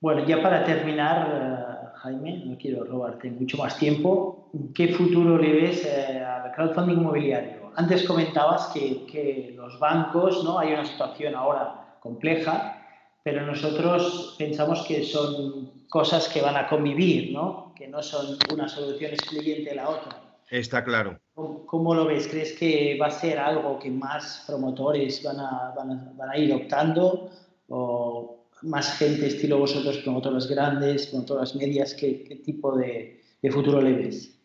Bueno, 0.00 0.26
ya 0.26 0.42
para 0.42 0.64
terminar, 0.64 1.81
Jaime, 2.02 2.42
no 2.44 2.58
quiero 2.58 2.84
robarte 2.84 3.30
mucho 3.30 3.56
más 3.58 3.78
tiempo. 3.78 4.50
¿Qué 4.74 4.88
futuro 4.88 5.38
le 5.38 5.52
ves 5.52 5.84
eh, 5.86 6.18
al 6.18 6.52
crowdfunding 6.52 6.98
inmobiliario? 6.98 7.72
Antes 7.76 8.04
comentabas 8.04 8.72
que, 8.74 9.54
los 9.56 9.78
bancos, 9.78 10.44
¿no? 10.44 10.58
Hay 10.58 10.72
una 10.72 10.84
situación 10.84 11.34
ahora 11.34 11.96
compleja 12.00 12.78
pero 13.22 13.46
nosotros 13.46 14.34
pensamos 14.36 14.84
que 14.86 15.04
son 15.04 15.84
cosas 15.88 16.28
que 16.28 16.40
van 16.40 16.56
a 16.56 16.68
convivir, 16.68 17.32
¿no? 17.32 17.72
Que 17.76 17.86
no 17.86 18.02
son 18.02 18.36
una 18.52 18.68
solución 18.68 19.12
excluyente 19.12 19.70
de 19.70 19.76
la 19.76 19.88
otra. 19.88 20.20
Está 20.50 20.82
claro. 20.82 21.18
¿Cómo, 21.34 21.94
lo 21.94 22.06
ves? 22.06 22.26
¿Crees 22.28 22.52
que 22.54 22.98
va 23.00 23.06
a 23.06 23.10
ser 23.10 23.38
algo 23.38 23.78
que 23.78 23.90
más 23.90 24.44
promotores 24.46 25.22
van 25.22 25.38
a, 25.38 25.72
van 25.76 26.30
a, 26.30 26.36
ir 26.36 26.52
optando? 26.52 27.30
¿O 27.68 28.41
más 28.62 28.98
gente 28.98 29.26
estilo 29.26 29.58
vosotros, 29.58 29.98
promotoras 29.98 30.48
grandes, 30.48 31.06
promotoras 31.06 31.54
medias? 31.54 31.94
¿Qué, 31.94 32.40
tipo 32.44 32.76
de, 32.76 33.20
futuro 33.50 33.80
le 33.80 33.92
ves? 33.92 34.38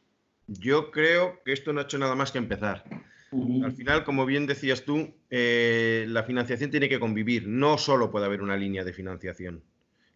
Yo 0.48 0.92
creo 0.92 1.42
que 1.44 1.54
esto 1.54 1.74
no 1.74 1.82
ha 1.82 1.84
hecho 1.84 1.98
nada 1.98 2.16
más 2.16 2.32
que 2.32 2.38
empezar. 2.38 2.84
Al 3.64 3.74
final, 3.74 4.06
como 4.06 4.26
bien 4.26 4.48
decías 4.48 4.84
tú, 4.84 5.14
eh, 5.30 6.06
la 6.08 6.24
financiación 6.24 6.72
tiene 6.72 6.88
que 6.88 7.00
convivir. 7.00 7.48
No 7.48 7.78
solo 7.78 8.10
puede 8.10 8.26
haber 8.26 8.42
una 8.42 8.56
línea 8.56 8.86
de 8.86 8.94
financiación. 8.94 9.64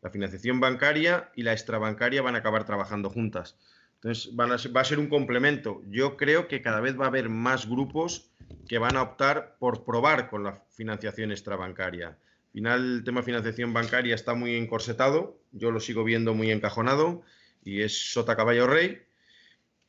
La 0.01 0.09
financiación 0.09 0.59
bancaria 0.59 1.29
y 1.35 1.43
la 1.43 1.51
extrabancaria 1.51 2.21
van 2.21 2.35
a 2.35 2.39
acabar 2.39 2.65
trabajando 2.65 3.09
juntas. 3.09 3.57
Entonces, 3.95 4.33
va 4.35 4.81
a 4.81 4.85
ser 4.85 4.97
un 4.97 5.07
complemento. 5.07 5.81
Yo 5.89 6.17
creo 6.17 6.47
que 6.47 6.61
cada 6.61 6.79
vez 6.79 6.99
va 6.99 7.05
a 7.05 7.09
haber 7.09 7.29
más 7.29 7.69
grupos 7.69 8.31
que 8.67 8.79
van 8.79 8.95
a 8.95 9.03
optar 9.03 9.57
por 9.59 9.83
probar 9.83 10.29
con 10.29 10.43
la 10.43 10.63
financiación 10.69 11.31
extrabancaria. 11.31 12.17
Al 12.51 12.53
final, 12.53 12.95
el 12.97 13.03
tema 13.03 13.23
financiación 13.23 13.73
bancaria 13.73 14.15
está 14.15 14.33
muy 14.33 14.55
encorsetado, 14.55 15.39
yo 15.51 15.71
lo 15.71 15.79
sigo 15.79 16.03
viendo 16.03 16.33
muy 16.33 16.51
encajonado 16.51 17.21
y 17.63 17.81
es 17.81 18.11
sota 18.11 18.35
caballo 18.35 18.67
rey. 18.67 18.99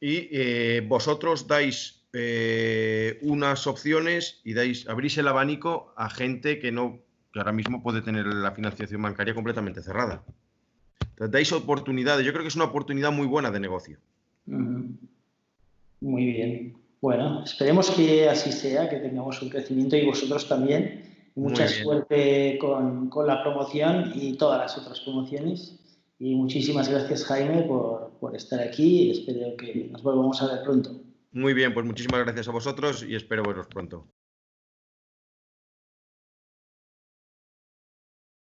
Y 0.00 0.28
eh, 0.32 0.84
vosotros 0.86 1.46
dais 1.46 2.04
eh, 2.12 3.18
unas 3.22 3.66
opciones 3.66 4.40
y 4.44 4.54
dais, 4.54 4.88
abrís 4.88 5.18
el 5.18 5.28
abanico 5.28 5.92
a 5.96 6.10
gente 6.10 6.58
que 6.58 6.72
no, 6.72 7.00
que 7.32 7.38
ahora 7.38 7.52
mismo 7.52 7.82
puede 7.82 8.02
tener 8.02 8.26
la 8.26 8.52
financiación 8.52 9.02
bancaria 9.02 9.34
completamente 9.34 9.82
cerrada 9.82 10.24
dais 11.28 11.52
oportunidades. 11.52 12.24
Yo 12.24 12.32
creo 12.32 12.42
que 12.42 12.48
es 12.48 12.56
una 12.56 12.66
oportunidad 12.66 13.12
muy 13.12 13.26
buena 13.26 13.50
de 13.50 13.60
negocio. 13.60 13.98
Muy 14.46 16.26
bien. 16.26 16.76
Bueno, 17.00 17.44
esperemos 17.44 17.90
que 17.90 18.28
así 18.28 18.52
sea, 18.52 18.88
que 18.88 18.96
tengamos 18.96 19.42
un 19.42 19.48
crecimiento 19.48 19.96
y 19.96 20.06
vosotros 20.06 20.48
también. 20.48 21.11
Mucha 21.34 21.66
suerte 21.68 22.58
con, 22.60 23.10
la 23.26 23.42
promoción 23.42 24.12
y 24.14 24.36
todas 24.36 24.60
las 24.60 24.78
otras 24.78 25.00
promociones. 25.00 25.78
Y 26.18 26.34
muchísimas 26.34 26.88
gracias, 26.88 27.24
Jaime, 27.24 27.62
por, 27.62 28.10
por 28.20 28.36
estar 28.36 28.60
aquí 28.60 29.02
y 29.02 29.10
espero 29.10 29.56
que 29.56 29.88
nos 29.90 30.02
volvamos 30.02 30.40
a 30.42 30.54
ver 30.54 30.62
pronto. 30.62 30.90
Muy 31.32 31.54
bien, 31.54 31.72
pues 31.72 31.86
muchísimas 31.86 32.20
gracias 32.20 32.48
a 32.48 32.52
vosotros 32.52 33.04
y 33.08 33.14
espero 33.14 33.42
veros 33.42 33.66
pronto. 33.66 34.06